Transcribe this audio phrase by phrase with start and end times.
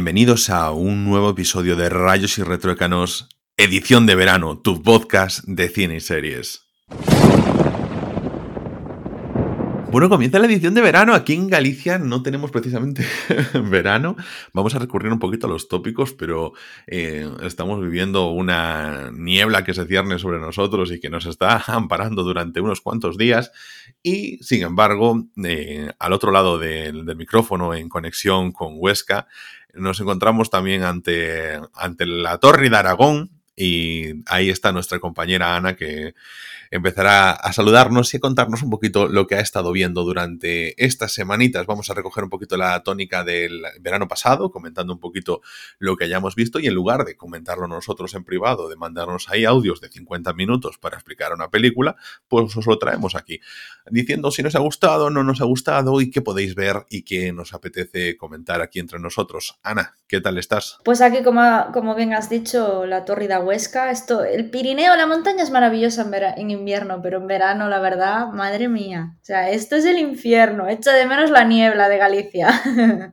[0.00, 3.28] Bienvenidos a un nuevo episodio de Rayos y Retruécanos,
[3.58, 6.62] edición de verano, tu podcast de cine y series.
[9.90, 11.14] Bueno, comienza la edición de verano.
[11.14, 13.04] Aquí en Galicia no tenemos precisamente
[13.70, 14.16] verano.
[14.54, 16.52] Vamos a recurrir un poquito a los tópicos, pero
[16.86, 22.22] eh, estamos viviendo una niebla que se cierne sobre nosotros y que nos está amparando
[22.22, 23.50] durante unos cuantos días.
[24.02, 29.26] Y, sin embargo, eh, al otro lado del micrófono, en conexión con Huesca,
[29.74, 35.76] nos encontramos también ante, ante la Torre de Aragón, y ahí está nuestra compañera Ana
[35.76, 36.14] que
[36.70, 41.12] empezará a saludarnos y a contarnos un poquito lo que ha estado viendo durante estas
[41.12, 41.66] semanitas.
[41.66, 45.42] Vamos a recoger un poquito la tónica del verano pasado, comentando un poquito
[45.78, 49.44] lo que hayamos visto y en lugar de comentarlo nosotros en privado, de mandarnos ahí
[49.44, 51.96] audios de 50 minutos para explicar una película,
[52.28, 53.40] pues os lo traemos aquí,
[53.90, 57.32] diciendo si nos ha gustado, no nos ha gustado y qué podéis ver y qué
[57.32, 59.58] nos apetece comentar aquí entre nosotros.
[59.62, 60.78] Ana, ¿qué tal estás?
[60.84, 65.50] Pues aquí, como, como bien has dicho, la Torrida Esto, el Pirineo, la montaña es
[65.50, 69.14] maravillosa en, en invierno, pero en verano, la verdad, madre mía.
[69.20, 70.68] O sea, esto es el infierno.
[70.68, 72.48] Echo de menos la niebla de Galicia.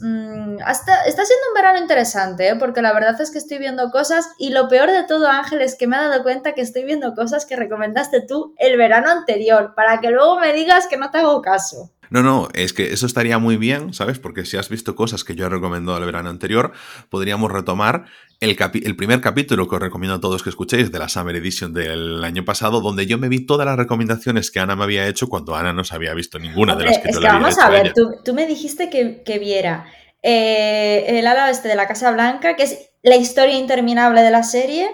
[0.00, 2.56] Mm, hasta, está siendo un verano interesante, ¿eh?
[2.56, 5.74] porque la verdad es que estoy viendo cosas y lo peor de todo, Ángel, es
[5.74, 9.74] que me he dado cuenta que estoy viendo cosas que recomendaste tú el verano anterior,
[9.74, 11.90] para que luego me digas que no te hago caso.
[12.10, 14.18] No, no, es que eso estaría muy bien, ¿sabes?
[14.18, 16.72] Porque si has visto cosas que yo he recomendado el verano anterior,
[17.10, 18.06] podríamos retomar
[18.40, 21.72] el, el, primer capítulo que os recomiendo a todos que escuchéis de la Summer Edition
[21.72, 25.28] del año pasado, donde yo me vi todas las recomendaciones que Ana me había hecho
[25.28, 27.66] cuando Ana no se había visto ninguna de las que yo le había vamos hecho
[27.66, 27.92] a ver, ella.
[27.94, 29.86] tú, tú, me dijiste que, que viera
[30.22, 34.42] eh, el ala este de la Casa Blanca, que es la historia interminable de la
[34.42, 34.90] serie.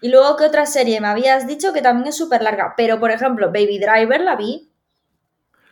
[0.00, 2.74] Y luego, ¿qué otra serie me habías dicho que también es súper larga?
[2.76, 4.69] Pero, por ejemplo, Baby Driver la vi.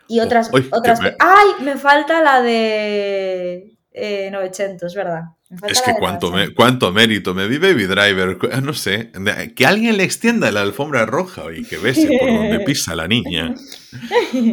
[0.08, 0.50] Y otras.
[0.52, 1.00] Uy, otras...
[1.00, 1.14] me...
[1.18, 1.64] ¡Ay!
[1.64, 3.76] Me falta la de.
[3.92, 5.22] Eh, 900, ¿verdad?
[5.66, 9.10] Es que cuánto, me, cuánto mérito me vi Baby Driver, no sé,
[9.56, 13.54] que alguien le extienda la alfombra roja y que bese por donde pisa la niña.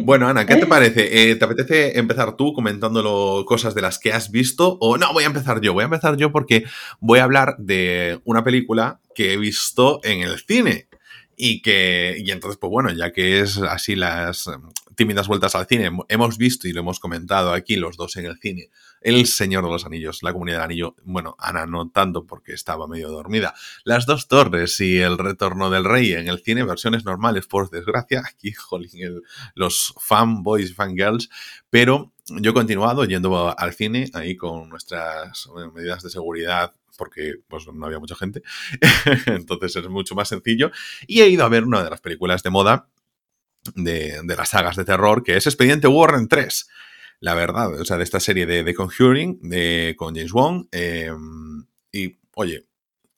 [0.04, 1.30] Bueno, Ana, ¿qué te parece?
[1.30, 4.78] Eh, ¿Te apetece empezar tú comentándolo cosas de las que has visto?
[4.80, 6.64] O no, voy a empezar yo, voy a empezar yo porque
[6.98, 10.88] voy a hablar de una película que he visto en el cine.
[11.36, 14.48] Y que, y entonces, pues bueno, ya que es así las
[14.96, 18.38] tímidas vueltas al cine, hemos visto y lo hemos comentado aquí los dos en el
[18.38, 18.70] cine,
[19.00, 22.88] El Señor de los Anillos, La Comunidad del Anillo, bueno, Ana no tanto porque estaba
[22.88, 27.46] medio dormida, Las Dos Torres y El Retorno del Rey en el cine, versiones normales,
[27.46, 29.22] por desgracia, aquí, jolín,
[29.54, 31.28] los fanboys, fangirls,
[31.68, 37.66] pero yo he continuado yendo al cine ahí con nuestras medidas de seguridad porque pues,
[37.70, 38.42] no había mucha gente,
[39.26, 40.70] entonces es mucho más sencillo,
[41.06, 42.88] y he ido a ver una de las películas de moda
[43.74, 46.68] de, de, las sagas de terror, que es Expediente Warren 3.
[47.20, 50.66] La verdad, o sea, de esta serie de, de Conjuring de, con James Wong.
[50.72, 51.10] Eh,
[51.92, 52.66] y, oye,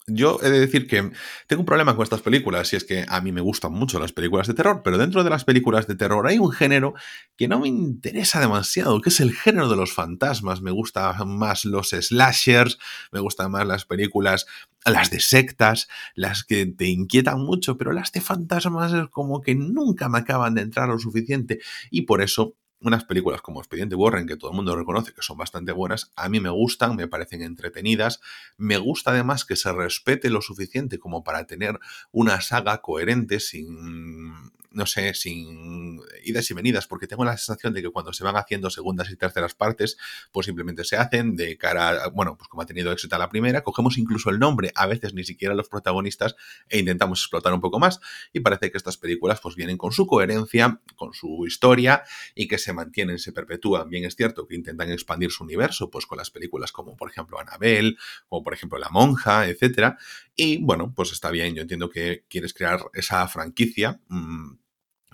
[0.09, 1.11] yo he de decir que
[1.47, 4.13] tengo un problema con estas películas y es que a mí me gustan mucho las
[4.13, 6.95] películas de terror, pero dentro de las películas de terror hay un género
[7.37, 10.63] que no me interesa demasiado, que es el género de los fantasmas.
[10.63, 12.79] Me gustan más los slashers,
[13.13, 14.47] me gustan más las películas,
[14.85, 19.55] las de sectas, las que te inquietan mucho, pero las de fantasmas es como que
[19.55, 21.61] nunca me acaban de entrar lo suficiente
[21.91, 25.37] y por eso unas películas como Expediente Warren, que todo el mundo reconoce que son
[25.37, 28.21] bastante buenas, a mí me gustan, me parecen entretenidas,
[28.57, 31.79] me gusta además que se respete lo suficiente como para tener
[32.13, 37.83] una saga coherente sin, no sé, sin idas y venidas, porque tengo la sensación de
[37.83, 39.97] que cuando se van haciendo segundas y terceras partes,
[40.33, 43.29] pues simplemente se hacen de cara, a, bueno, pues como ha tenido éxito a la
[43.29, 46.37] primera, cogemos incluso el nombre, a veces ni siquiera los protagonistas,
[46.69, 48.01] e intentamos explotar un poco más,
[48.33, 52.03] y parece que estas películas pues vienen con su coherencia, con su historia,
[52.35, 53.89] y que se mantienen, se perpetúan.
[53.89, 57.39] Bien es cierto que intentan expandir su universo, pues con las películas como por ejemplo
[57.39, 57.97] Annabelle,
[58.29, 59.99] como por ejemplo La Monja, etcétera.
[60.37, 64.01] Y bueno, pues está bien, yo entiendo que quieres crear esa franquicia.
[64.09, 64.53] Mmm,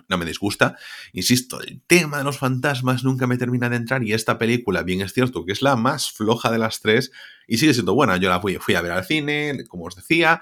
[0.09, 0.77] no me disgusta.
[1.13, 5.01] Insisto, el tema de los fantasmas nunca me termina de entrar y esta película, bien
[5.01, 7.11] es cierto que es la más floja de las tres
[7.47, 8.17] y sigue siendo buena.
[8.17, 10.41] Yo la fui, fui a ver al cine, como os decía,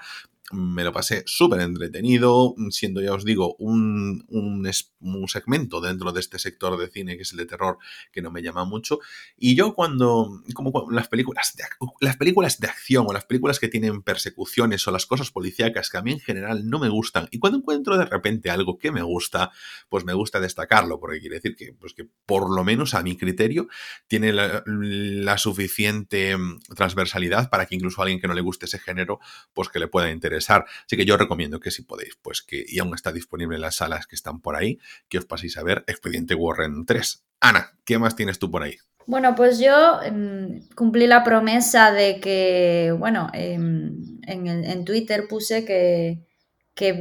[0.52, 4.70] me lo pasé súper entretenido, siendo ya os digo un, un,
[5.00, 7.78] un, segmento dentro de este sector de cine que es el de terror
[8.12, 8.98] que no me llama mucho.
[9.38, 11.64] Y yo cuando, como las películas, de,
[12.00, 15.96] las películas de acción o las películas que tienen persecuciones o las cosas policíacas que
[15.96, 19.02] a mí en general no me gustan, y cuando encuentro de repente algo que me
[19.02, 19.50] gusta,
[19.88, 23.16] pues me gusta destacarlo, porque quiere decir que, pues que por lo menos a mi
[23.16, 23.68] criterio
[24.08, 26.36] tiene la, la suficiente
[26.76, 29.20] transversalidad para que incluso a alguien que no le guste ese género,
[29.54, 32.78] pues que le pueda interesar Así que yo recomiendo que si podéis, pues que y
[32.78, 34.78] aún está disponible en las salas que están por ahí,
[35.08, 37.24] que os paséis a ver Expediente Warren 3.
[37.40, 38.78] Ana, ¿qué más tienes tú por ahí?
[39.06, 46.22] Bueno, pues yo em, cumplí la promesa de que, bueno, em, en, Twitter puse que,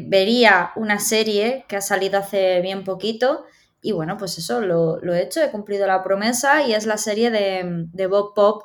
[0.08, 3.46] vería una serie que ha salido hace bien poquito
[3.82, 7.32] y bueno, pues eso lo, he hecho, he cumplido la promesa y es la serie
[7.32, 8.64] de, Bob Pop,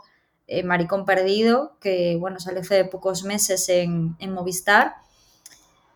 [0.49, 4.97] eh, Maricón Perdido, que bueno, salió hace pocos meses en, en Movistar.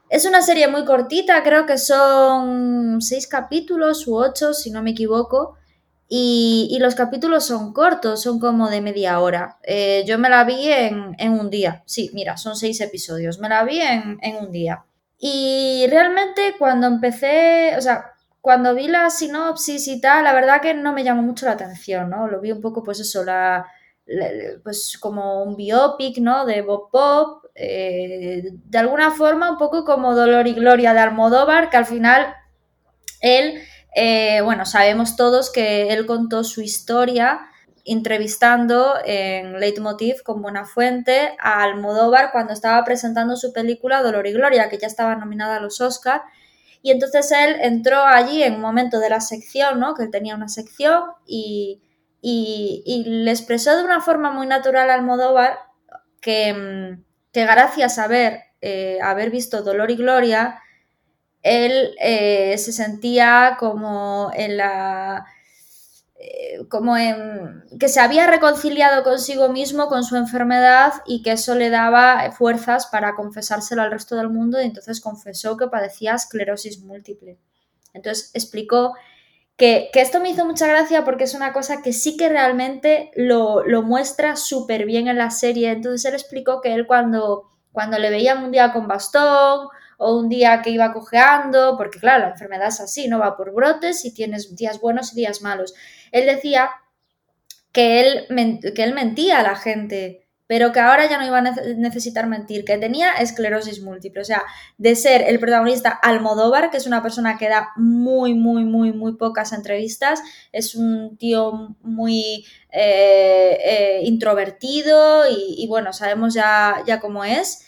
[0.09, 4.91] Es una serie muy cortita, creo que son seis capítulos u ocho, si no me
[4.91, 5.57] equivoco.
[6.15, 9.57] Y, los capítulos son cortos, son como de media hora.
[9.63, 11.83] Eh, yo me la vi en, un día.
[11.87, 13.39] Sí, mira, son seis episodios.
[13.39, 14.85] Me la vi en, un día.
[15.19, 18.13] Y realmente cuando empecé, o sea,
[18.43, 22.11] cuando vi la sinopsis y tal, la verdad que no me llamó mucho la atención,
[22.11, 22.29] ¿no?
[22.29, 23.67] Lo vi un poco, pues eso, la,
[24.63, 26.45] pues como un biopic, ¿no?
[26.45, 27.45] De Bob Pop.
[27.55, 32.35] Eh, de alguna forma, un poco como Dolor y Gloria de Almodóvar, que al final
[33.21, 33.63] él
[33.95, 37.41] eh, bueno, sabemos todos que él contó su historia
[37.85, 44.33] entrevistando en Leitmotiv con Buena Fuente a Almodóvar cuando estaba presentando su película Dolor y
[44.33, 46.23] Gloria, que ya estaba nominada a los Oscars.
[46.81, 49.95] Y entonces él entró allí en un momento de la sección, ¿no?
[49.95, 51.83] Que él tenía una sección y,
[52.23, 55.59] le expresó de una forma muy natural a Almodóvar
[56.21, 56.97] que,
[57.33, 60.61] que gracias a haber, eh, haber visto Dolor y Gloria,
[61.43, 65.27] él eh, se sentía como en la
[66.25, 66.95] eh, como
[67.81, 72.87] que se había reconciliado consigo mismo con su enfermedad y que eso le daba fuerzas
[72.87, 77.39] para confesárselo al resto del mundo y entonces confesó que padecía esclerosis múltiple.
[77.93, 78.95] Entonces explicó
[79.63, 83.65] que, esto me hizo mucha gracia porque es una cosa que sí que realmente lo,
[83.65, 85.71] lo muestra súper bien en la serie.
[85.71, 89.69] Entonces él explicó que él cuando, cuando le veían un día con bastón
[89.99, 93.55] o un día que iba cojeando, porque claro, la enfermedad es así, no va por
[93.55, 95.75] brotes y tienes días buenos y días malos.
[96.11, 96.71] Él decía
[97.71, 100.22] que él, que él mentía a la gente,
[100.53, 101.41] pero que ahora ya no iba a
[101.79, 104.21] necesitar mentir, que tenía esclerosis múltiple.
[104.21, 104.43] O sea,
[104.77, 109.15] de ser el protagonista Almodóvar, que es una persona que da muy, muy, muy, muy
[109.15, 110.21] pocas entrevistas,
[110.53, 117.67] es un tío muy eh, eh, introvertido y, bueno, sabemos ya, ya cómo es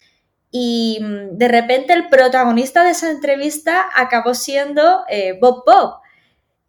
[0.50, 6.02] y mm, de repente el protagonista de esa entrevista acabó siendo eh, Bob Pop.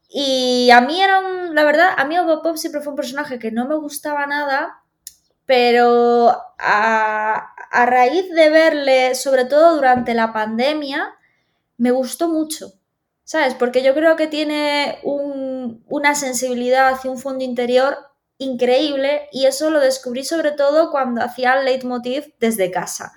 [0.07, 3.37] Y a mí era un, la verdad, a mí Bob Pop siempre fue un personaje
[3.37, 4.79] que no me gustaba nada,
[5.45, 11.15] pero a, raíz de verle, sobre todo durante la pandemia,
[11.77, 12.73] me gustó mucho.
[13.23, 13.55] ¿Sabes?
[13.55, 17.97] Porque yo creo que tiene una sensibilidad y un fondo interior
[18.37, 23.13] increíble y eso lo descubrí sobre todo cuando hacía el leitmotiv desde casa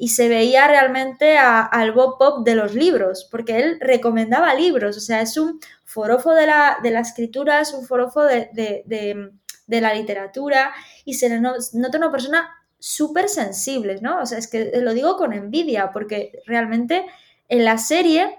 [0.00, 5.00] y se veía realmente al Bob Pop de los libros, porque él recomendaba libros, o
[5.00, 9.32] sea, es un forofo de la, de la escritura, es un forofo de,
[9.68, 10.74] la literatura
[11.04, 14.20] y se le nota una persona súper sensible, ¿no?
[14.20, 17.06] O sea, es que lo digo con envidia, porque realmente
[17.48, 18.38] en la serie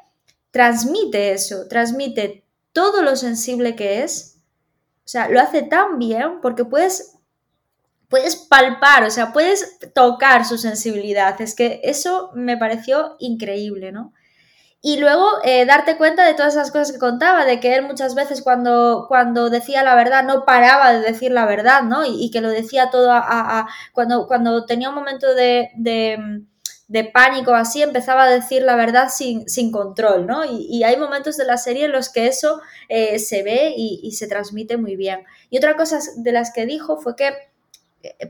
[0.51, 2.43] transmite eso, transmite
[2.73, 4.37] todo lo sensible que es,
[5.05, 7.19] o sea, lo hace tan bien porque puedes
[8.09, 11.39] puedes palpar, o sea, puedes tocar su sensibilidad.
[11.39, 14.13] Es que eso me pareció increíble, ¿no?
[14.81, 18.15] Y luego eh, darte cuenta de todas esas cosas que contaba, de que él muchas
[18.15, 22.05] veces cuando, cuando decía la verdad no paraba de decir la verdad, ¿no?
[22.05, 27.81] Y, que lo decía todo a, cuando, cuando tenía un momento de, de, pánico así,
[27.81, 30.45] empezaba a decir la verdad sin, sin control, ¿no?
[30.45, 34.13] Y, hay momentos de la serie en los que eso eh, se ve y, y
[34.13, 35.25] se transmite muy bien.
[35.49, 37.33] Y otra cosa de las que dijo fue que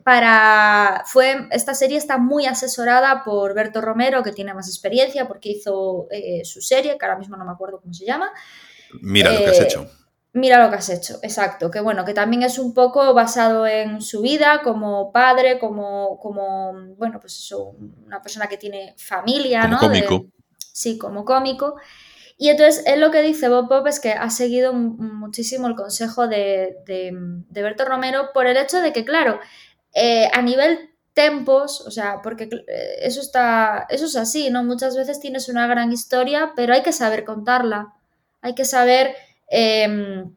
[0.03, 5.49] para fue esta serie está muy asesorada por Berto Romero que tiene más experiencia porque
[5.49, 8.31] hizo eh, su serie que ahora mismo no me acuerdo cómo se llama.
[9.01, 9.89] Mira lo que has eh, hecho.
[10.33, 11.69] mira lo que has hecho exacto.
[11.69, 16.73] Que bueno que también es un poco basado en su vida como padre como como
[16.95, 20.25] bueno pues eso una persona que tiene familia como no cómico.
[20.57, 21.75] Sí como cómico
[22.41, 26.29] y entonces él lo que dice Bob Pop es que ha seguido muchísimo el consejo
[26.29, 29.41] de, de, Berto Romero por el hecho de que, claro,
[29.93, 34.63] eh, a nivel tempos, o sea, porque eh, eso está, eso es así, ¿no?
[34.63, 37.93] Muchas veces tienes una gran historia, pero hay que saber contarla,
[38.39, 39.17] hay que saber
[39.49, 40.33] em,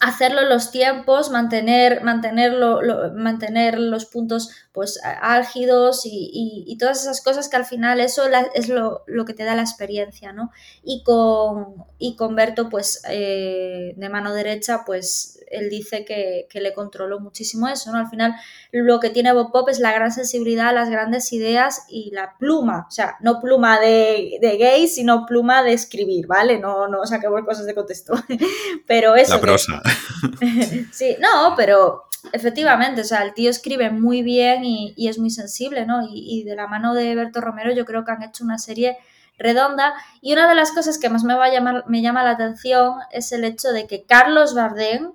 [0.00, 2.80] hacerlo en los tiempos, mantener, mantenerlo,
[3.14, 8.22] mantener los puntos pues álgidos y, todas esas cosas que al final eso
[8.54, 10.52] es lo, que te da la experiencia, ¿no?
[10.84, 16.74] Y con, y con Berto, pues eh, de mano derecha, pues él dice que, le
[16.74, 17.98] controló muchísimo eso, ¿no?
[17.98, 18.34] Al final
[18.70, 22.86] lo que tiene Bob Pop es la gran sensibilidad, las grandes ideas y la pluma,
[22.88, 26.58] o sea, no pluma de, de gay, sino pluma de escribir, ¿vale?
[26.58, 28.14] No, no saquemos cosas de contexto,
[28.86, 29.34] pero eso...
[29.34, 29.82] La prosa.
[30.92, 35.86] sí, no, pero efectivamente, o sea, el tío escribe muy bien y, es muy sensible,
[35.86, 36.00] ¿no?
[36.10, 38.98] Y, de la mano de Berto Romero yo creo que han hecho una serie
[39.38, 42.30] redonda y una de las cosas que más me, va a llamar, me llama la
[42.30, 45.12] atención es el hecho de que Carlos Bardem,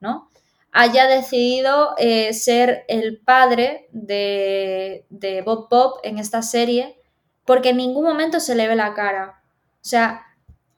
[0.00, 0.30] ¿no?
[0.72, 6.96] haya decidido eh, ser el padre de, de Bob Bob en esta serie
[7.44, 9.42] porque en ningún momento se le ve la cara.
[9.74, 10.26] O sea,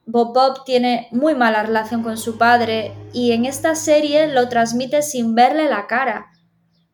[0.07, 5.03] Bob Bob tiene muy mala relación con su padre y en esta serie lo transmite
[5.03, 6.31] sin verle la cara.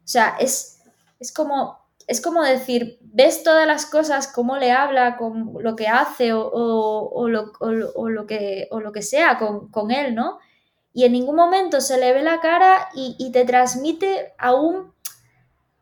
[0.04, 0.82] O sea, es,
[1.18, 5.86] es como es como decir, ves todas las cosas, cómo le habla, con lo que
[5.86, 7.52] hace o, lo,
[8.26, 10.40] que, o lo que sea con, él, ¿no?
[10.92, 14.92] Y en ningún momento se le ve la cara y, y te transmite aún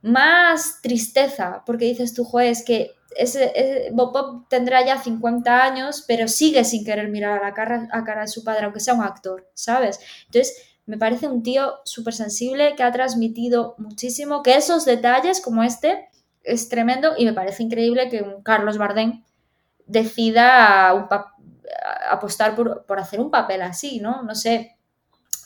[0.02, 6.64] más tristeza, porque dices tú, es que ese, Bob tendrá ya 50 años, pero sigue
[6.64, 9.48] sin querer mirar a la cara, a cara de su padre, aunque sea un actor,
[9.54, 10.00] ¿sabes?
[10.26, 15.62] Entonces, me parece un tío súper sensible que ha transmitido muchísimo, que esos detalles como
[15.62, 16.08] este
[16.42, 19.22] es tremendo y me parece increíble que un Carlos Bardem
[19.86, 20.88] decida
[22.10, 24.22] apostar por, por hacer un papel así, ¿no?
[24.22, 24.77] No sé,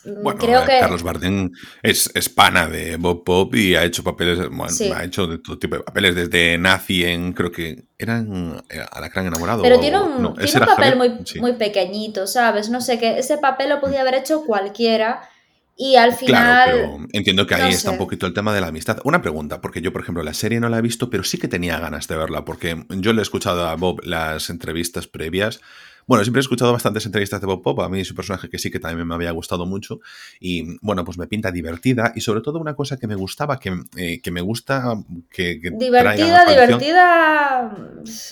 [0.04, 0.80] bueno, Creo que...
[0.80, 1.50] Carlos Bardem
[1.82, 5.58] es, es, pana de Bob Pop y ha hecho papeles, bueno, ha hecho de todo
[5.58, 9.62] tipo de papeles, desde nazi en, creo que eran eh, Alacrán enamorado.
[9.62, 12.68] Pero tiene un, tiene un papel muy, muy pequeñito, ¿sabes?
[12.68, 15.28] No sé, que ese papel lo podía haber hecho cualquiera
[15.76, 16.34] y al final...
[16.34, 18.98] Claro, pero entiendo que ahí está un poquito el tema de la amistad.
[19.04, 21.48] Una pregunta, porque yo, por ejemplo, la serie no la he visto, pero sí que
[21.48, 25.60] tenía ganas de verla, porque yo le he escuchado a Bob las entrevistas previas
[26.06, 27.80] bueno, siempre he escuchado bastantes entrevistas de Bob Pop.
[27.80, 30.00] A mí es un personaje que sí que también me había gustado mucho.
[30.40, 32.12] Y bueno, pues me pinta divertida.
[32.14, 34.94] Y sobre todo una cosa que me gustaba, que, eh, me gusta.
[35.30, 37.76] Que, divertida, divertida.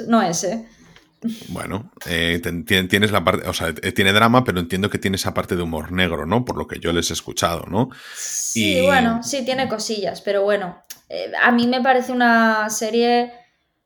[0.09, 0.67] No es, ¿eh?
[1.49, 2.41] Bueno, eh,
[2.89, 5.62] tienes la parte, o sea, eh, tiene drama, pero entiendo que tiene esa parte de
[5.62, 6.47] humor negro, ¿no?
[6.47, 7.91] Por lo que yo les he escuchado, ¿no?
[8.15, 10.79] Sí, bueno, sí, tiene cosillas, pero bueno,
[11.43, 13.33] a mí me parece una serie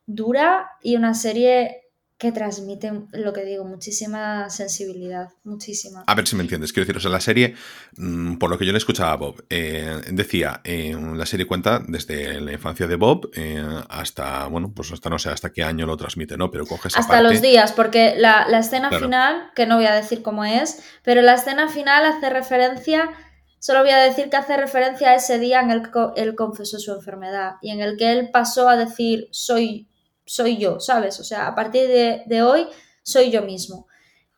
[0.05, 1.84] dura y una serie
[2.17, 6.05] que transmiten, lo que digo, muchísima sensibilidad, muchísima.
[6.07, 6.71] A ver si me entiendes.
[6.71, 7.55] Quiero decir, o sea, la serie,
[7.97, 11.83] mm, por lo que yo le escuchaba a Bob, eh, decía, eh, la serie cuenta
[11.85, 15.85] desde la infancia de Bob eh, hasta, bueno, pues hasta no sé hasta qué año
[15.85, 16.49] lo transmite, ¿no?
[16.51, 20.21] Pero coge esa Hasta los días, porque la, escena final, que no voy a decir
[20.21, 23.09] cómo es, pero la escena final hace referencia
[23.57, 26.77] Solo voy a decir que hace referencia a ese día en el que él confesó
[26.77, 29.87] su enfermedad y en el que él pasó a decir soy
[30.25, 31.19] soy yo, ¿sabes?
[31.19, 32.67] O sea, a partir de, hoy
[33.03, 33.87] soy yo mismo.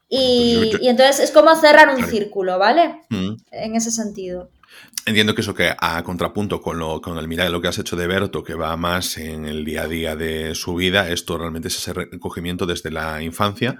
[0.10, 3.02] Pues y, entonces es como cerrar un círculo, ¿vale?
[3.10, 3.36] Mm.
[3.52, 4.50] En ese sentido.
[5.06, 7.96] Entiendo que eso que a contrapunto con, lo, con el mirar lo que has hecho
[7.96, 11.70] de Berto, que va más en el día a día de su vida, esto realmente
[11.70, 13.80] es ese recogimiento desde la infancia.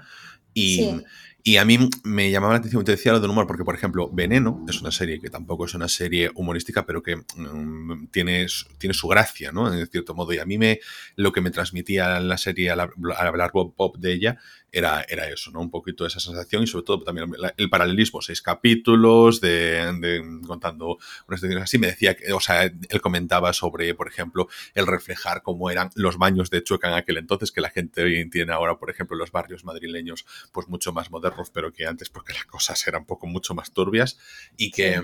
[0.54, 1.02] Y,
[1.48, 4.10] y a mí me llamaba la atención, te decía lo del humor, porque por ejemplo,
[4.12, 8.44] Veneno es una serie que tampoco es una serie humorística, pero que mm, tiene,
[8.76, 9.72] tiene su gracia, ¿no?
[9.72, 10.34] En cierto modo.
[10.34, 10.78] Y a mí me,
[11.16, 12.80] lo que me transmitía la serie al,
[13.16, 14.38] hablar Bob Pop de ella
[14.70, 15.60] era, era eso, ¿no?
[15.60, 21.40] Un poquito esa sensación y sobre todo también el paralelismo, seis capítulos de, contando unas
[21.40, 21.78] situaciones así.
[21.78, 26.18] Me decía, que, o sea, él comentaba sobre, por ejemplo, el reflejar cómo eran los
[26.18, 29.32] baños de Chueca en aquel entonces, que la gente hoy tiene ahora, por ejemplo, los
[29.32, 33.26] barrios madrileños, pues mucho más modernos, pero que antes, porque las cosas eran un poco
[33.26, 34.18] mucho más turbias
[34.56, 35.00] y que,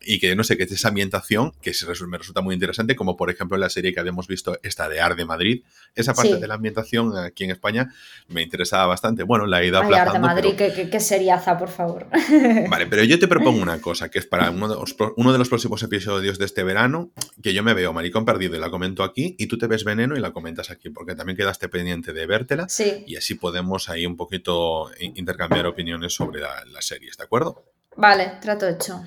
[0.00, 1.72] y que no sé, que es esa ambientación que
[2.06, 5.00] me resulta muy interesante, como por ejemplo en la serie que habíamos visto, esta de
[5.00, 5.62] Ar de Madrid,
[5.94, 7.92] esa parte de la ambientación aquí en España
[8.28, 10.14] me interesaba bastante bueno, la he ido aplazando.
[10.14, 12.06] Ay, Madrid, que, que, seriaza, por favor.
[12.68, 15.38] Vale, pero yo te propongo una cosa, que es para uno de, los, uno de
[15.38, 17.12] los próximos episodios de este verano,
[17.42, 20.16] que yo me veo Maricón Perdido y la comento aquí, y tú te ves Veneno
[20.16, 22.68] y la comentas aquí, porque también quedaste pendiente de vértela.
[22.68, 23.04] Sí.
[23.06, 27.64] Y así podemos ahí un poquito intercambiar opiniones sobre la, las series, ¿de acuerdo?
[27.96, 29.02] Vale, trato hecho.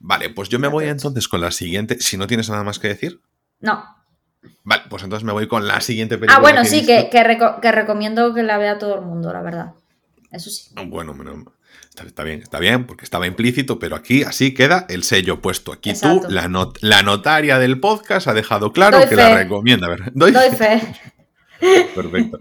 [0.00, 1.98] Vale, pues yo me voy entonces con la siguiente.
[2.00, 3.20] Si no tienes nada más que decir.
[3.60, 3.82] No.
[4.64, 6.36] Vale, pues entonces me voy con la siguiente película.
[6.36, 9.72] Ah, bueno, sí, que, que, recomiendo que la vea todo el mundo, la verdad.
[10.30, 10.70] Eso sí.
[10.86, 11.14] Bueno,
[12.02, 15.72] está, bien, está bien, porque estaba implícito, pero aquí así queda el sello puesto.
[15.72, 19.88] Aquí tú, la, la, notaria del podcast, ha dejado claro que la recomienda.
[19.88, 20.80] ver, doy, fe.
[21.94, 22.38] Perfecto.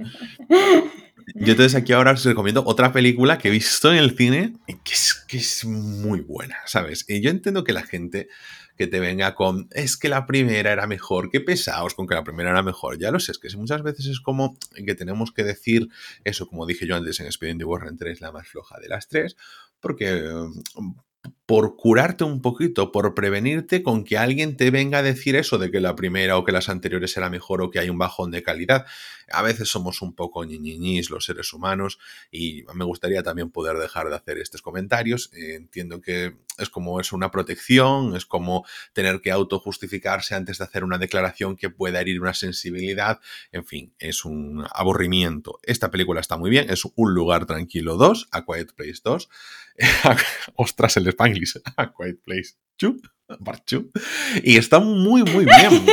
[1.36, 4.94] Yo entonces aquí ahora os recomiendo otra película que he visto en el cine que
[4.94, 7.06] es, que es muy buena, ¿sabes?
[7.08, 8.28] Y yo entiendo que la gente
[8.76, 12.24] que te venga con es que la primera era mejor, qué pesados con que la
[12.24, 12.98] primera era mejor.
[12.98, 15.90] Ya lo sé, es que muchas veces es como que tenemos que decir
[16.24, 19.36] eso, como dije yo antes en Expediente Warren 3, la más floja de las tres,
[19.80, 20.32] porque
[21.46, 25.72] por curarte un poquito, por prevenirte con que alguien te venga a decir eso de
[25.72, 28.44] que la primera o que las anteriores era mejor o que hay un bajón de
[28.44, 28.86] calidad.
[29.30, 32.00] A veces somos un poco ñiñiñis los seres humanos
[32.32, 35.32] y me gustaría también poder dejar de hacer estos comentarios.
[35.34, 40.64] Eh, entiendo que es como es una protección, es como tener que autojustificarse antes de
[40.64, 43.20] hacer una declaración que pueda herir una sensibilidad.
[43.52, 45.60] En fin, es un aburrimiento.
[45.64, 49.30] Esta película está muy bien, es Un lugar tranquilo 2, A Quiet Place 2.
[50.56, 51.43] Ostras, el Spanglish.
[51.78, 52.96] A Quiet Place 2.
[54.44, 55.86] Y está muy, muy bien.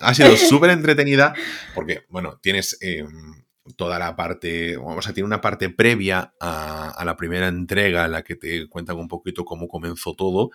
[0.00, 1.34] Ha sido súper entretenida
[1.74, 3.44] porque, bueno, tienes em,
[3.76, 8.22] toda la parte, o sea, tiene una parte previa a, la primera entrega en la
[8.22, 10.50] que te cuentan un poquito cómo comenzó todo,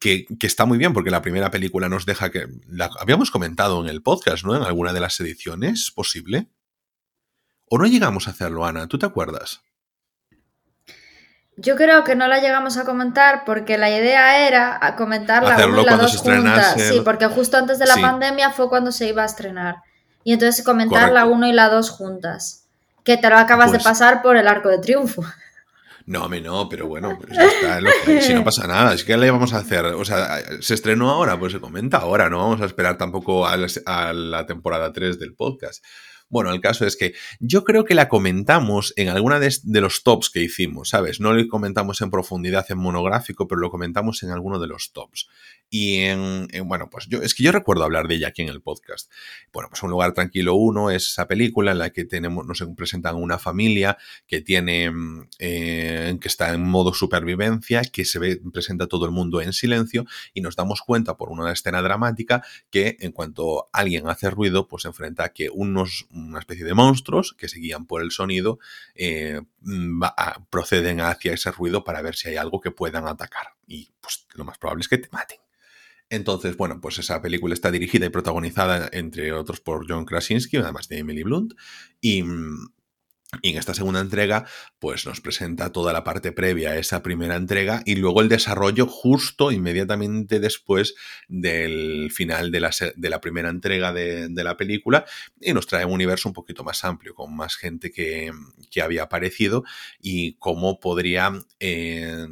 [0.00, 2.46] que, está muy bien porque la primera película nos deja que...
[2.66, 4.56] La habíamos comentado en el podcast, ¿no?
[4.56, 6.48] En alguna de las ediciones, ¿posible?
[7.68, 8.88] ¿O no llegamos a hacerlo, Ana?
[8.88, 9.60] ¿Tú te acuerdas?
[11.56, 15.80] Yo creo que no la llegamos a comentar porque la idea era comentar la 1
[15.80, 16.74] y la 2 juntas.
[16.76, 19.76] Sí, porque justo antes de la pandemia fue cuando se iba a estrenar.
[20.22, 22.66] Y entonces comentar la 1 y la 2 juntas.
[23.04, 25.24] Que te lo acabas de pues pasar por el arco de triunfo.
[26.06, 29.58] No, me no, pero bueno, pues si no pasa nada, es que le vamos a
[29.58, 33.44] hacer, o sea, se estrenó ahora, pues se comenta ahora, no vamos a esperar tampoco
[33.46, 35.82] a la temporada 3 del podcast.
[36.28, 40.28] Bueno, el caso es que yo creo que la comentamos en alguna de, los tops
[40.28, 41.20] que hicimos, ¿sabes?
[41.20, 45.28] No lo comentamos en profundidad en monográfico, pero lo comentamos en alguno de los tops.
[45.68, 48.62] Y en, bueno, pues yo, es que yo recuerdo hablar de ella aquí en el
[48.62, 49.10] podcast.
[49.52, 53.16] Bueno, pues Un lugar tranquilo uno es esa película en la que tenemos, nos presentan
[53.16, 54.92] una familia que tiene,
[55.38, 60.06] eh, que está en modo supervivencia, que se ve, presenta todo el mundo en silencio
[60.34, 64.82] y nos damos cuenta por una escena dramática que en cuanto alguien hace ruido, pues
[64.82, 68.58] se enfrenta a que unos una especie de monstruos que se guían por el sonido,
[68.94, 69.42] eh,
[70.50, 73.48] proceden hacia ese ruido para ver si hay algo que puedan atacar.
[73.66, 75.45] Y pues lo más probable es que te maten.
[76.08, 80.88] Entonces, bueno, pues esa película está dirigida y protagonizada, entre otros, por John Krasinski, además
[80.88, 81.54] de Emily Blunt,
[82.00, 82.22] y,
[83.42, 84.46] y en esta segunda entrega,
[84.78, 88.86] pues nos presenta toda la parte previa a esa primera entrega y luego el desarrollo
[88.86, 90.94] justo inmediatamente después
[91.28, 95.04] del final de la, de la primera entrega de, la película
[95.40, 98.30] y nos trae un universo un poquito más amplio, con más gente que,
[98.80, 99.64] había aparecido
[100.00, 101.32] y cómo podría...
[101.58, 102.26] Eh,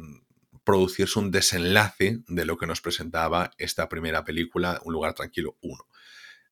[0.65, 5.77] producirse un desenlace de lo que nos presentaba esta primera película, Un lugar tranquilo 1.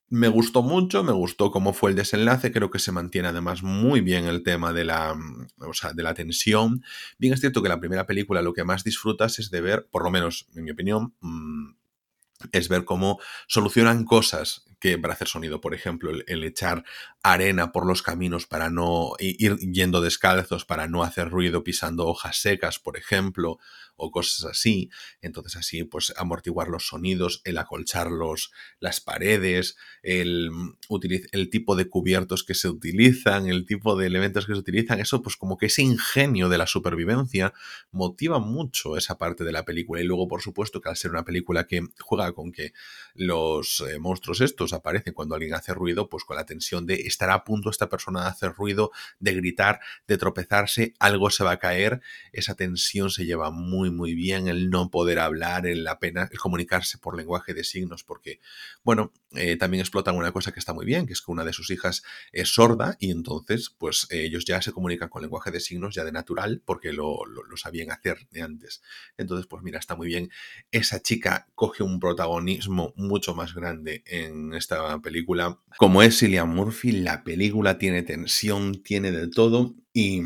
[0.10, 4.02] Me gustó mucho, me gustó cómo fue el desenlace, creo que se mantiene además muy
[4.02, 5.48] bien el tema de la, mm,
[5.96, 6.84] de la tensión.
[7.18, 10.04] Bien es cierto que la primera película lo que más disfrutas es de ver, por
[10.04, 11.72] lo menos en mi opinión, mm,
[12.52, 16.84] es ver cómo solucionan cosas que para hacer sonido, por ejemplo, el, echar
[17.24, 22.38] arena por los caminos para no ir yendo descalzos, para no hacer ruido pisando hojas
[22.38, 23.60] secas, por ejemplo,
[23.96, 24.90] o cosas así.
[25.22, 30.50] Entonces así, pues amortiguar los sonidos, el acolchar los, las paredes, el,
[31.32, 35.22] el tipo de cubiertos que se utilizan, el tipo de elementos que se utilizan, eso
[35.22, 37.54] pues como que ese ingenio de la supervivencia
[37.92, 40.02] motiva mucho esa parte de la película.
[40.02, 42.74] Y luego, por supuesto, que al ser una película que juega con que
[43.14, 47.30] los eh, monstruos estos aparecen cuando alguien hace ruido, pues con la tensión de estar
[47.30, 51.60] a punto esta persona de hacer ruido, de gritar, de tropezarse, algo se va a
[51.60, 56.40] caer, esa tensión se lleva muy muy, bien el no poder hablar, el apenas el
[56.40, 58.40] comunicarse por lenguaje de signos, porque,
[58.84, 61.54] bueno, eh, también explotan una cosa que está muy bien, que es que una de
[61.54, 65.96] sus hijas es sorda y entonces, pues ellos ya se comunican con lenguaje de signos
[65.96, 67.20] ya de natural, porque lo,
[67.56, 68.82] sabían hacer de antes.
[69.18, 70.30] Entonces, pues mira, está muy bien.
[70.72, 75.60] Esa chica coge un protagonismo mucho más grande en esta película.
[75.78, 80.22] Como es Cillian Murphy, la película tiene tensión, tiene de todo y,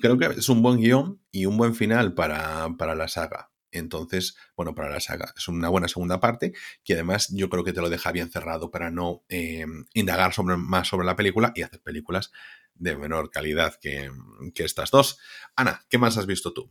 [0.00, 3.50] creo que es un buen guion y un buen final para, la saga.
[3.78, 6.52] Entonces, bueno, para la saga es una buena segunda parte
[6.84, 10.56] que además yo creo que te lo deja bien cerrado para no eh, indagar sobre,
[10.56, 12.32] más sobre la película y hacer películas
[12.74, 14.10] de menor calidad que,
[14.56, 15.18] estas dos.
[15.54, 16.70] Ana, ¿qué más has visto tú?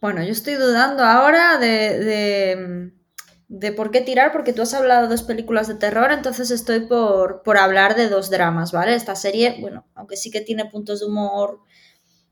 [0.00, 2.92] Bueno, yo estoy dudando ahora de,
[3.48, 6.80] de, por qué tirar, porque tú has hablado de dos películas de terror, entonces estoy
[6.80, 8.94] por, por hablar de dos dramas, ¿vale?
[8.94, 11.60] Esta serie, bueno, aunque sí que tiene puntos de humor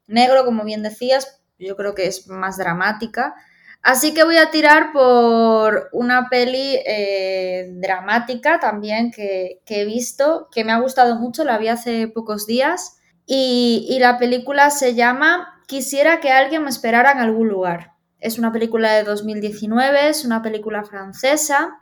[0.07, 3.35] negro, como bien decías, yo creo que es más dramática.
[3.83, 10.63] Así que voy a tirar por una peli eh, dramática también que, he visto, que
[10.65, 12.99] me ha gustado mucho, la vi hace pocos días.
[13.27, 17.93] Y, la película se llama Quisiera que alguien me esperara en algún lugar.
[18.21, 21.81] Es una película de 2019, es una película francesa.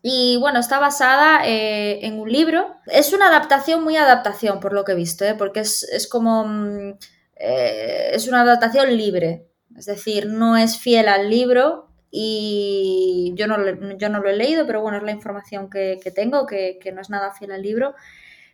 [0.00, 2.76] Y bueno, está basada eh, en un libro.
[2.86, 5.34] Es una adaptación, muy adaptación, por lo que he visto, ¿eh?
[5.34, 6.44] porque es, como.
[6.44, 6.98] Mm,
[7.36, 9.48] es una adaptación libre.
[9.76, 13.56] Es decir, no es fiel al libro y yo no,
[13.96, 17.10] yo no lo he leído, pero bueno, es la información que, tengo, que, no es
[17.10, 17.94] nada fiel al libro.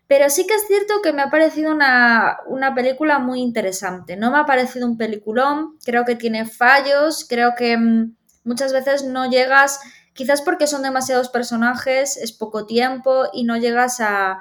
[0.07, 4.17] Pero sí que es cierto que me ha parecido una, una, película muy interesante.
[4.17, 9.05] No me ha parecido un peliculón, creo que tiene fallos, creo que mm, muchas veces
[9.05, 9.81] no llegas,
[10.15, 14.41] quizás porque son demasiados personajes, es poco tiempo y no llegas a,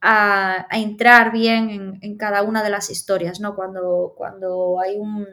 [0.00, 3.54] a, entrar bien en, cada una de las historias, ¿no?
[3.56, 5.26] Cuando, cuando hay un,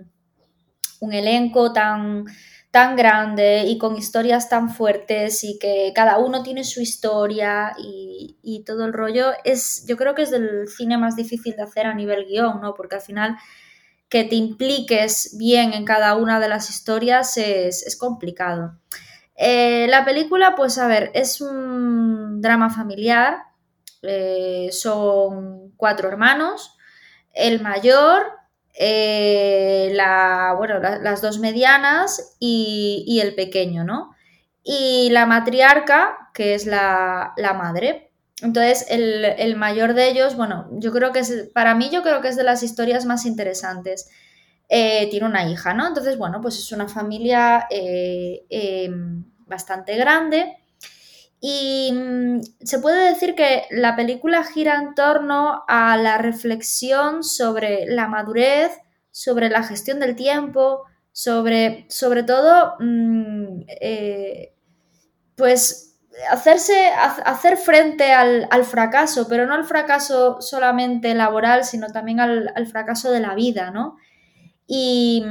[0.99, 2.25] un elenco tan,
[2.71, 8.63] tan grande y con historias tan fuertes y que cada uno tiene su historia y,
[8.65, 11.93] todo el rollo, es, yo creo que es del cine más difícil de hacer a
[11.93, 12.73] nivel guion, ¿no?
[12.73, 13.37] Porque al final
[14.09, 18.79] que te impliques bien en cada una de las historias es, es complicado.
[19.35, 23.37] Eh, la película, pues a ver, es un drama familiar,
[24.01, 26.77] eh, son cuatro hermanos,
[27.33, 28.23] el mayor,
[28.77, 34.11] eh, la, bueno, las dos medianas y, el pequeño, ¿no?
[34.63, 38.11] Y la matriarca, que es la, madre.
[38.41, 42.27] Entonces, el, mayor de ellos, bueno, yo creo que es, para mí yo creo que
[42.27, 44.09] es de las historias más interesantes.
[44.67, 45.87] Eh, tiene una hija, ¿no?
[45.87, 47.67] Entonces, bueno, pues es una familia
[49.47, 50.57] bastante grande
[51.41, 57.85] y mm, se puede decir que la película gira en torno a la reflexión sobre
[57.87, 58.71] la madurez,
[59.11, 64.53] sobre la gestión del tiempo, sobre, sobre todo, mm, eh,
[65.35, 65.97] pues
[66.29, 66.87] hacerse,
[67.25, 73.19] hacer frente al, fracaso, pero no al fracaso solamente laboral, sino también al, fracaso de
[73.19, 73.97] la vida, ¿no?
[74.67, 75.23] Y,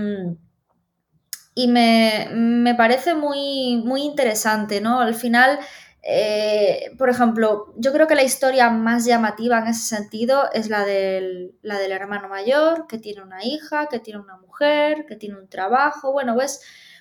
[1.55, 5.01] y me, me, parece muy, muy interesante, ¿no?
[5.01, 5.59] Al final
[6.07, 10.85] eh, por ejemplo, yo creo que la historia más llamativa en ese sentido es la
[10.85, 15.39] del, la del hermano mayor, que tiene una hija, que tiene una mujer, que tiene
[15.39, 16.13] un trabajo.
[16.13, 16.61] Bueno, ves,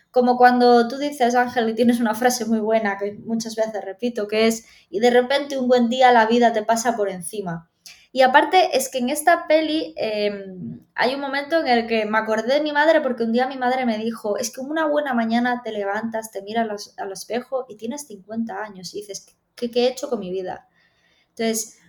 [0.10, 4.28] como cuando tú dices, Ángel, y tienes una frase muy buena que muchas veces repito,
[4.28, 7.70] que es, y de repente un buen día la vida te pasa por encima.
[8.15, 12.19] Y aparte es que en esta peli em, hay un momento en el que me
[12.19, 15.15] acordé de mi madre porque un día mi madre me dijo, es que una buena
[15.15, 19.88] mañana te levantas, te miras al, espejo y tienes 50 años y dices, ¿qué, he
[19.88, 20.67] hecho con mi vida?
[21.30, 21.80] Entonces,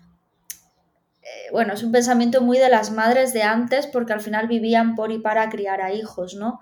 [1.20, 4.94] eh, bueno, es un pensamiento muy de las madres de antes porque al final vivían
[4.94, 6.58] por y para criar a hijos, ¿no?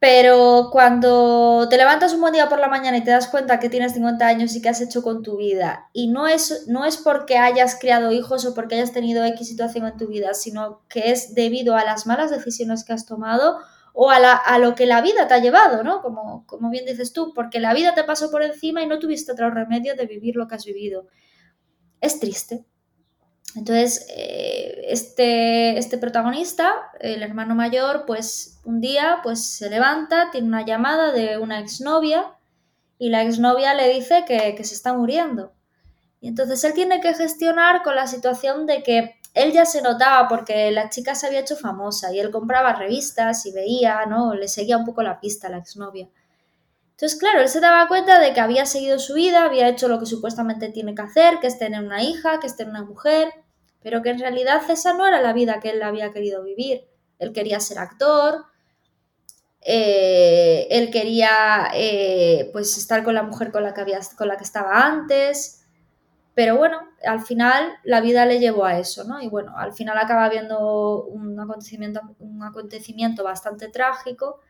[0.00, 3.68] Pero cuando te levantas un buen día por la mañana y te das cuenta que
[3.68, 6.98] tienes 50 años y que has hecho con tu vida, y no es, no es
[6.98, 11.10] porque hayas criado hijos o porque hayas tenido X situación en tu vida, sino que
[11.10, 13.58] es debido a las malas decisiones que has tomado
[13.92, 16.00] o a, a lo que la vida te ha llevado, ¿no?
[16.00, 19.32] Como, como bien dices tú, porque la vida te pasó por encima y no tuviste
[19.32, 21.08] otro remedio de vivir lo que has vivido.
[22.00, 22.64] Es triste,
[23.54, 30.48] entonces, eh, este, este protagonista, el hermano mayor, pues un día pues se levanta, tiene
[30.48, 32.34] una llamada de una exnovia
[32.98, 35.52] y la exnovia le dice que, que se está muriendo.
[36.20, 40.28] Y entonces él tiene que gestionar con la situación de que él ya se notaba
[40.28, 44.34] porque la chica se había hecho famosa y él compraba revistas y veía, ¿no?
[44.34, 46.08] Le seguía un poco la pista a la exnovia.
[46.98, 50.00] Entonces, claro, él se daba cuenta de que había seguido su vida, había hecho lo
[50.00, 53.32] que supuestamente tiene que hacer, que es tener una hija, que es tener una mujer,
[53.80, 56.88] pero que en realidad esa no era la vida que él había querido vivir.
[57.20, 58.46] Él quería ser actor,
[59.60, 64.36] eh, él quería eh, pues estar con la mujer con la, que había, con la
[64.36, 65.64] que estaba antes,
[66.34, 69.22] pero bueno, al final la vida le llevó a eso, ¿no?
[69.22, 74.40] Y bueno, al final acaba habiendo un acontecimiento, un acontecimiento bastante trágico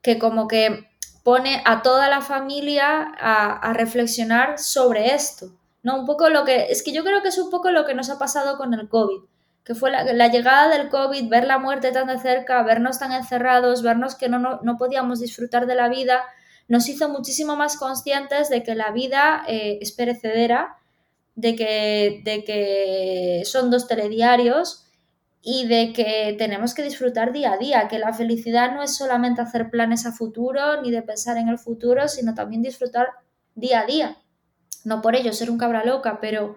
[0.00, 0.88] que como que
[1.22, 5.52] pone a toda la familia a, reflexionar sobre esto.
[5.82, 5.98] ¿no?
[6.00, 8.10] Un poco lo que, es que yo creo que es un poco lo que nos
[8.10, 9.20] ha pasado con el COVID,
[9.64, 13.82] que fue la, llegada del COVID, ver la muerte tan de cerca, vernos tan encerrados,
[13.82, 16.22] vernos que no, no, podíamos disfrutar de la vida,
[16.68, 20.76] nos hizo muchísimo más conscientes de que la vida eh, es perecedera,
[21.34, 24.89] de que, de que son dos telediarios
[25.42, 29.40] y de que tenemos que disfrutar día a día, que la felicidad no es solamente
[29.40, 33.08] hacer planes a futuro ni de pensar en el futuro, sino también disfrutar
[33.54, 34.18] día a día.
[34.84, 36.56] No por ello ser un cabra loca, pero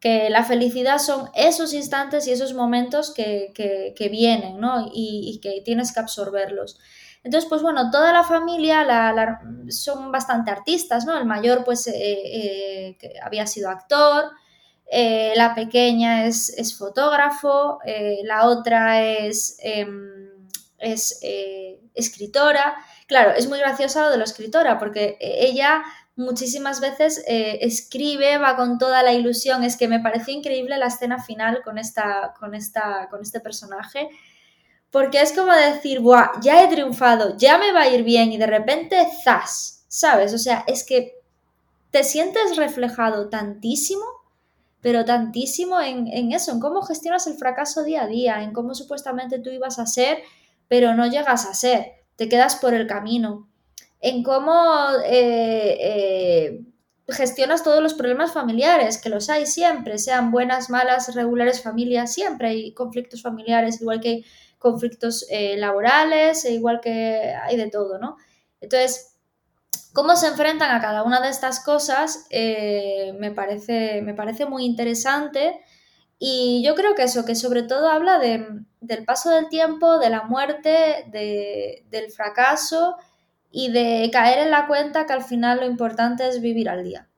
[0.00, 4.90] que la felicidad son esos instantes y esos momentos que, que, vienen, ¿no?
[4.92, 6.78] Y, que tienes que absorberlos.
[7.22, 8.86] Entonces, pues bueno, toda la familia
[9.68, 11.16] son bastante artistas, ¿no?
[11.16, 14.30] El mayor, pues, eh, eh, había sido actor,
[14.90, 22.76] eh, la pequeña es, fotógrafo, eh, la otra es, em, es eh, escritora.
[23.06, 25.82] Claro, es muy graciosa lo de la escritora porque ella
[26.16, 29.64] muchísimas veces escribe, va con toda la ilusión.
[29.64, 34.08] Es que me pareció increíble la escena final con, esta, con, esta, con este personaje
[34.94, 38.36] porque es como decir, Buah, ya he triunfado, ya me va a ir bien y
[38.36, 39.84] de repente, ¡zas!
[39.88, 40.32] ¿Sabes?
[40.32, 41.16] O sea, es que
[41.90, 44.04] te sientes reflejado tantísimo,
[44.84, 48.74] pero tantísimo en, en eso, en cómo gestionas el fracaso día a día, en cómo
[48.74, 50.18] supuestamente tú ibas a ser,
[50.68, 53.48] pero no llegas a ser, te quedas por el camino,
[54.02, 54.52] en cómo...
[55.06, 56.60] Eh, eh,
[57.08, 62.48] gestionas todos los problemas familiares, que los hay siempre, sean buenas, malas, regulares familias, siempre
[62.48, 64.24] hay conflictos familiares, igual que hay
[64.58, 68.16] conflictos eh, laborales, e igual que hay de todo, ¿no?
[68.60, 69.13] Entonces,
[69.94, 74.66] cómo se enfrentan a cada una de estas cosas eh, me, parece, me parece muy
[74.66, 75.60] interesante
[76.18, 80.24] y yo creo que eso, que sobre todo habla del paso del tiempo, de la
[80.24, 82.96] muerte, del fracaso
[83.50, 87.08] y de caer en la cuenta que al final lo importante es vivir al día.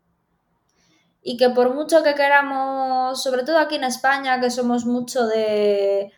[1.23, 6.13] Y que por mucho que queramos, sobre todo aquí en España, que somos mucho de...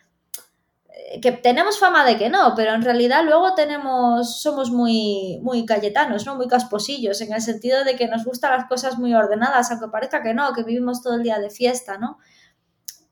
[1.21, 6.25] Que tenemos fama de que no, pero en realidad luego tenemos, somos muy, muy cayetanos,
[6.25, 6.35] ¿no?
[6.35, 10.21] Muy casposillos, en el sentido de que nos gustan las cosas muy ordenadas, aunque parezca
[10.21, 12.19] que no, que vivimos todo el día de fiesta, ¿no?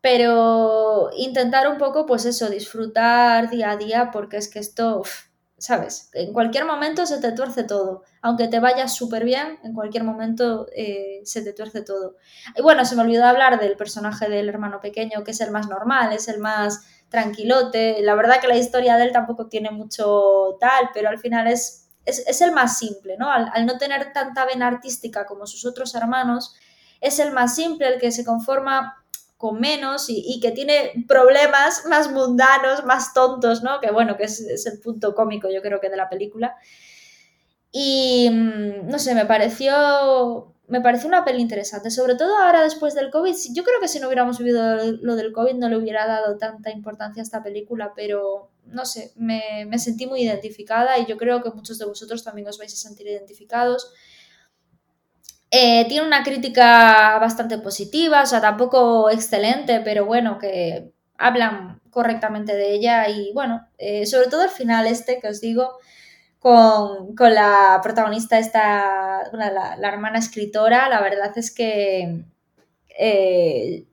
[0.01, 5.01] Pero intentar un poco, pues eso, disfrutar día a día, porque es que esto,
[5.57, 6.11] ¿sabes?
[6.13, 8.03] En cualquier momento se te tuerce todo.
[8.21, 12.15] Aunque te vayas súper bien, en cualquier momento eh, se te tuerce todo.
[12.55, 15.67] Y bueno, se me olvidó hablar del personaje del hermano pequeño, que es el más
[15.67, 18.01] normal, es el más tranquilote.
[18.01, 21.87] La verdad que la historia de él tampoco tiene mucho tal, pero al final es,
[22.05, 23.29] es, el más simple, ¿no?
[23.31, 26.55] Al, no tener tanta vena artística como sus otros hermanos,
[27.01, 29.03] es el más simple, el que se conforma
[29.37, 33.79] con menos y, que tiene problemas más mundanos, más tontos, ¿no?
[33.79, 36.55] Que bueno, que es, el punto cómico yo creo que de la película.
[37.71, 42.93] Y mm, no sé, me pareció, me pareció una peli interesante, sobre todo ahora después
[42.93, 43.33] del COVID.
[43.53, 46.71] Yo creo que si no hubiéramos vivido lo del COVID no le hubiera dado tanta
[46.71, 51.41] importancia a esta película, pero no sé, me, me sentí muy identificada y yo creo
[51.41, 53.93] que muchos de vosotros también os vais a sentir identificados.
[55.49, 62.53] Eh, tiene una crítica bastante positiva, o sea, tampoco excelente, pero bueno, que hablan correctamente
[62.55, 65.77] de ella y bueno, eh, sobre todo el final este que os digo,
[66.47, 72.23] con, la protagonista esta, la, hermana escritora, la verdad es que
[72.97, 73.85] eh,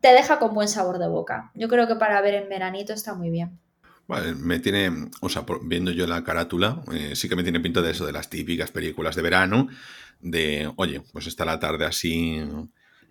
[0.00, 1.50] te deja con buen sabor de boca.
[1.54, 3.58] Yo creo que para ver en veranito está muy bien.
[4.36, 6.82] Me tiene, o sea, viendo yo la carátula,
[7.14, 9.68] sí que me tiene pinta de eso, de las típicas películas de verano,
[10.20, 12.42] de, oye, pues está la tarde así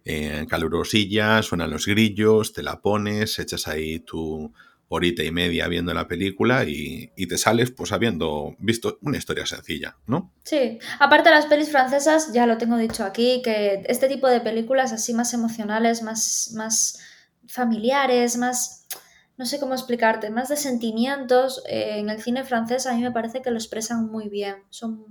[0.05, 4.53] eh, calurosilla, suenan los grillos, te la pones, echas ahí tu
[4.93, 9.95] horita y media viendo la película y, te sales pues habiendo visto una historia sencilla,
[10.05, 10.33] ¿no?
[10.43, 14.41] Sí, aparte de las pelis francesas, ya lo tengo dicho aquí, que este tipo de
[14.41, 16.99] películas así más emocionales, más, más
[17.47, 18.85] familiares, más,
[19.37, 23.11] no sé cómo explicarte, más de sentimientos, eh, en el cine francés a mí me
[23.11, 25.05] parece que lo expresan muy bien, son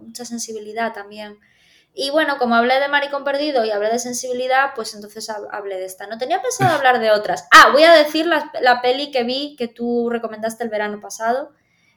[0.00, 1.36] mucha sensibilidad también.
[1.92, 5.86] Y bueno, como hablé de Maricón Perdido y hablé de sensibilidad, pues entonces hablé de
[5.86, 6.06] esta.
[6.06, 7.46] No tenía pensado hablar de otras.
[7.50, 11.52] Ah, voy a decir la, la peli que vi que tú recomendaste el verano pasado.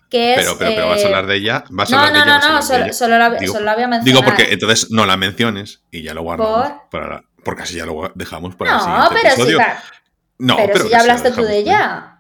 [0.10, 1.64] Que es, pero, pero, pero, vas a hablar de ella.
[1.70, 3.74] ¿Vas no, a hablar no, de ella, no, no, solo, solo, la, digo, solo, la,
[3.76, 4.22] voy a mencionar.
[4.22, 6.70] Digo porque entonces no la menciones y ya lo guardamos.
[6.70, 6.90] ¿Por?
[6.90, 9.60] Para, porque así ya lo dejamos para no, el siguiente pero episodio.
[10.40, 12.13] No, pero, pero si ya hablaste tú de ella.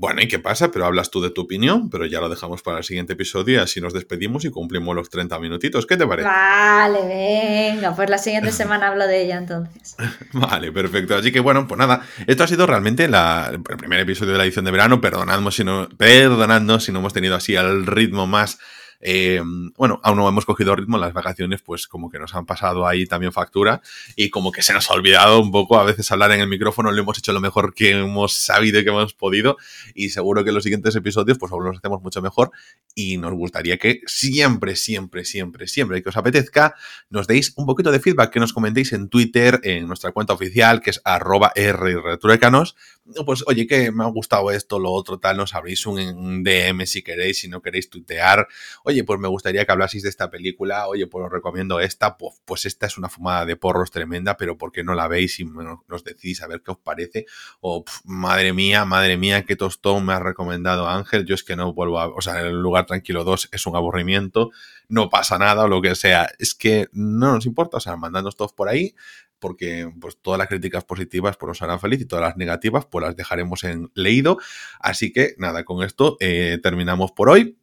[0.00, 0.70] Bueno, ¿y qué pasa?
[0.70, 3.82] Pero hablas tú de tu opinión, pero ya lo dejamos para el siguiente episodio así
[3.82, 5.84] nos despedimos y cumplimos los 30 minutitos.
[5.84, 6.26] ¿Qué te parece?
[6.26, 9.96] Vale, venga, pues la siguiente semana hablo de ella entonces.
[10.32, 11.16] vale, perfecto.
[11.16, 14.44] Así que bueno, pues nada, esto ha sido realmente la, el primer episodio de la
[14.44, 15.02] edición de verano.
[15.02, 18.58] Perdonadnos si no, perdonadnos si no hemos tenido así al ritmo más
[19.00, 19.42] eh,
[19.76, 23.06] bueno, aún no hemos cogido ritmo, las vacaciones pues como que nos han pasado ahí
[23.06, 23.80] también factura
[24.14, 26.92] y como que se nos ha olvidado un poco a veces hablar en el micrófono,
[26.92, 29.56] lo hemos hecho lo mejor que hemos sabido y que hemos podido
[29.94, 32.50] y seguro que en los siguientes episodios pues aún los hacemos mucho mejor
[32.94, 36.74] y nos gustaría que siempre, siempre, siempre, siempre que os apetezca
[37.08, 40.80] nos deis un poquito de feedback, que nos comentéis en Twitter, en nuestra cuenta oficial
[40.80, 42.76] que es arroba rretruecanos,
[43.24, 47.02] pues oye que me ha gustado esto, lo otro, tal, nos abrís un DM si
[47.02, 48.46] queréis, si no queréis tuitear,
[48.84, 52.40] oye, pues me gustaría que hablaseis de esta película, oye, pues os recomiendo esta, pues,
[52.44, 55.44] pues, esta es una fumada de porros tremenda, pero ¿por qué no la veis y
[55.44, 57.26] nos decís a ver qué os parece?
[57.60, 61.72] O, madre mía, madre mía, qué tostón me ha recomendado Ángel, yo es que no
[61.72, 64.50] vuelvo a, o sea, el lugar tranquilo 2 es un aburrimiento,
[64.88, 68.36] no pasa nada o lo que sea, es que no nos importa, o sea, mandadnos
[68.36, 68.94] todos por ahí,
[69.40, 73.04] porque pues todas las críticas positivas pues nos harán feliz y todas las negativas pues
[73.04, 74.38] las dejaremos en leído.
[74.78, 77.56] Así que nada, con esto eh, terminamos por hoy.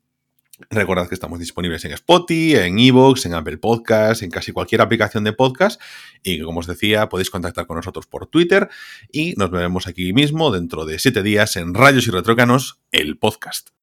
[0.72, 5.24] Recordad que estamos disponibles en Spotify, en Evox, en Apple Podcasts, en casi cualquier aplicación
[5.24, 5.80] de podcast
[6.24, 8.68] y como os decía, podéis contactar con nosotros por Twitter
[9.12, 13.77] y nos veremos aquí mismo dentro de siete días en Rayos y Retrócanos, el podcast.